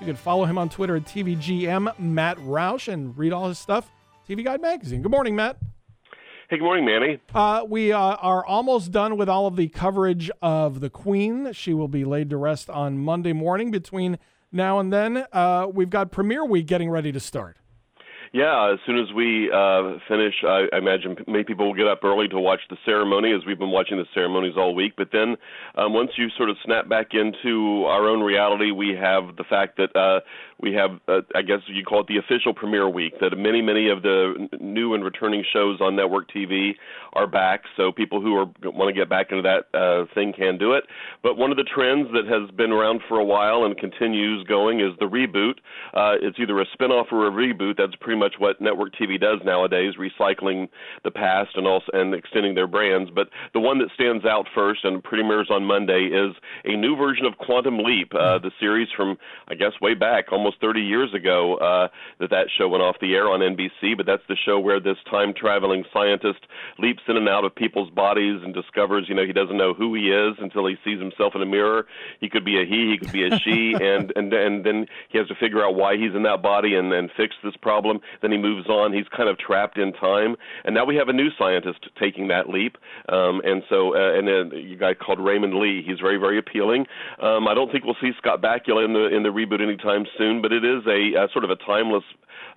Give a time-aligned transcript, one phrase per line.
[0.00, 3.90] You can follow him on Twitter at TVGM Matt Roush and read all his stuff.
[4.26, 5.02] TV Guide magazine.
[5.02, 5.58] Good morning, Matt.
[6.48, 7.20] Hey, good morning, Manny.
[7.34, 11.52] Uh, we uh, are almost done with all of the coverage of the Queen.
[11.52, 13.70] She will be laid to rest on Monday morning.
[13.70, 14.18] Between
[14.50, 17.58] now and then, uh, we've got Premiere Week getting ready to start.
[18.32, 22.04] Yeah, as soon as we uh, finish, I, I imagine many people will get up
[22.04, 24.92] early to watch the ceremony, as we've been watching the ceremonies all week.
[24.96, 25.36] But then,
[25.74, 29.78] um, once you sort of snap back into our own reality, we have the fact
[29.78, 30.20] that uh,
[30.60, 33.88] we have, uh, I guess you call it the official premiere week, that many, many
[33.88, 36.74] of the new and returning shows on network TV
[37.14, 37.62] are back.
[37.76, 40.84] So people who are want to get back into that uh, thing can do it.
[41.24, 44.78] But one of the trends that has been around for a while and continues going
[44.78, 45.54] is the reboot.
[45.94, 47.76] Uh, it's either a spinoff or a reboot.
[47.76, 50.68] That's pretty much what network TV does nowadays, recycling
[51.02, 53.10] the past and also and extending their brands.
[53.12, 57.26] But the one that stands out first and premieres on Monday is a new version
[57.26, 59.16] of Quantum Leap, uh, the series from
[59.48, 61.88] I guess way back almost 30 years ago uh,
[62.20, 63.96] that that show went off the air on NBC.
[63.96, 66.40] But that's the show where this time traveling scientist
[66.78, 69.94] leaps in and out of people's bodies and discovers you know he doesn't know who
[69.94, 71.86] he is until he sees himself in a mirror.
[72.20, 75.18] He could be a he, he could be a she, and and and then he
[75.18, 78.00] has to figure out why he's in that body and and fix this problem.
[78.22, 78.92] Then he moves on.
[78.92, 82.48] He's kind of trapped in time, and now we have a new scientist taking that
[82.48, 82.76] leap.
[83.08, 85.82] Um, and so, uh, and then a guy called Raymond Lee.
[85.86, 86.86] He's very, very appealing.
[87.22, 90.42] Um, I don't think we'll see Scott Bakula in the in the reboot anytime soon,
[90.42, 92.04] but it is a, a sort of a timeless.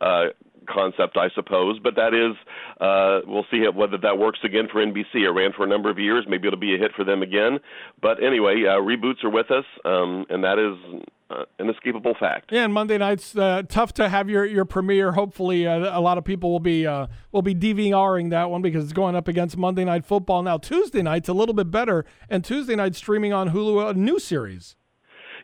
[0.00, 0.26] Uh,
[0.68, 1.78] concept, I suppose.
[1.82, 2.36] But that is,
[2.80, 5.26] uh, we'll see whether that works again for NBC.
[5.26, 6.24] It ran for a number of years.
[6.28, 7.58] Maybe it'll be a hit for them again.
[8.00, 12.50] But anyway, uh, reboots are with us, um, and that is uh, inescapable fact.
[12.52, 15.12] Yeah, and Monday nights uh, tough to have your your premiere.
[15.12, 18.84] Hopefully, uh, a lot of people will be uh, will be DVRing that one because
[18.84, 20.42] it's going up against Monday Night Football.
[20.42, 24.18] Now Tuesday night's a little bit better, and Tuesday night streaming on Hulu a new
[24.18, 24.76] series.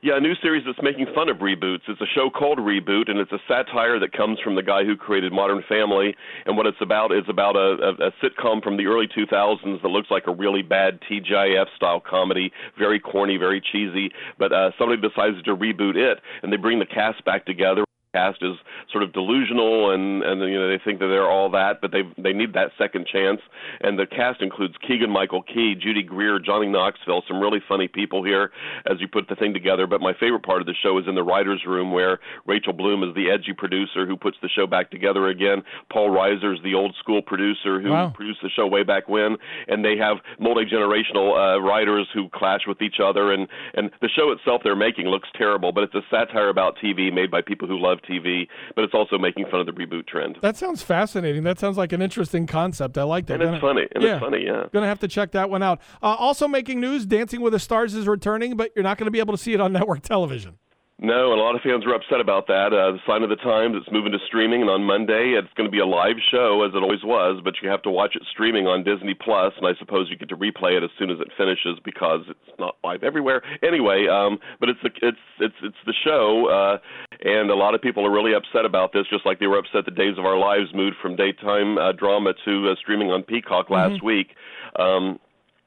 [0.01, 1.83] Yeah, a new series that's making fun of reboots.
[1.89, 4.97] It's a show called Reboot, and it's a satire that comes from the guy who
[4.97, 6.15] created Modern Family.
[6.47, 9.89] And what it's about is about a, a, a sitcom from the early 2000s that
[9.89, 14.13] looks like a really bad TGIF style comedy, very corny, very cheesy.
[14.39, 17.83] But uh, somebody decides to reboot it, and they bring the cast back together
[18.15, 18.57] cast is
[18.91, 22.03] sort of delusional and and you know they think that they're all that but they
[22.17, 23.41] they need that second chance.
[23.81, 28.25] And the cast includes Keegan Michael Key, Judy Greer, Johnny Knoxville, some really funny people
[28.25, 28.51] here
[28.87, 29.87] as you put the thing together.
[29.87, 33.03] But my favorite part of the show is in the writers room where Rachel Bloom
[33.03, 35.63] is the edgy producer who puts the show back together again.
[35.93, 38.11] Paul Reiser is the old school producer who wow.
[38.15, 39.37] produced the show way back when.
[39.67, 43.33] And they have multi-generational uh, writers who clash with each other.
[43.33, 47.13] And and the show itself they're making looks terrible but it's a satire about TV
[47.13, 50.39] made by people who love TV, but it's also making fun of the reboot trend.
[50.43, 51.43] That sounds fascinating.
[51.45, 52.97] That sounds like an interesting concept.
[52.99, 53.35] I like that.
[53.35, 53.89] And it's Gonna, funny.
[53.95, 54.65] And yeah, it's funny, yeah.
[54.73, 55.81] Gonna have to check that one out.
[56.03, 59.11] Uh, also making news, Dancing with the Stars is returning, but you're not going to
[59.11, 60.59] be able to see it on network television.
[61.01, 62.75] No, and a lot of fans were upset about that.
[62.75, 65.69] Uh, the sign of the times, it's moving to streaming, and on Monday it's going
[65.69, 68.23] to be a live show as it always was, but you have to watch it
[68.29, 71.21] streaming on Disney Plus, and I suppose you get to replay it as soon as
[71.21, 73.43] it finishes because it's not live everywhere.
[73.63, 76.79] Anyway, um, but it's the it's it's it's the show, uh,
[77.25, 79.85] and a lot of people are really upset about this, just like they were upset
[79.85, 83.71] the Days of Our Lives moved from daytime uh, drama to uh, streaming on Peacock
[83.71, 84.07] last mm-hmm.
[84.07, 84.35] week.
[84.77, 85.19] Um,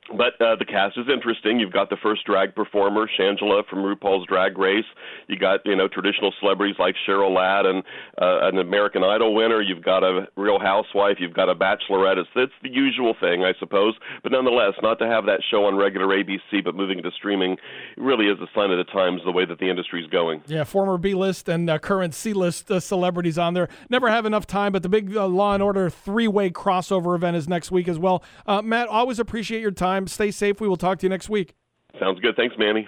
[0.09, 1.59] but uh, the cast is interesting.
[1.59, 4.85] You've got the first drag performer, Shangela from RuPaul's Drag Race.
[5.27, 7.83] You got you know traditional celebrities like Cheryl Ladd and
[8.19, 9.61] uh, an American Idol winner.
[9.61, 11.17] You've got a Real Housewife.
[11.19, 12.17] You've got a Bachelorette.
[12.17, 13.95] It's, it's the usual thing, I suppose.
[14.23, 17.57] But nonetheless, not to have that show on regular ABC, but moving to streaming,
[17.95, 19.21] really is a sign of the times.
[19.23, 20.41] The way that the industry is going.
[20.47, 23.69] Yeah, former B-list and uh, current C-list uh, celebrities on there.
[23.89, 24.71] Never have enough time.
[24.71, 28.23] But the big uh, Law and Order three-way crossover event is next week as well.
[28.47, 30.07] Uh, Matt, always appreciate your time time.
[30.07, 30.61] Stay safe.
[30.61, 31.53] We will talk to you next week.
[31.99, 32.35] Sounds good.
[32.35, 32.79] Thanks, Manny.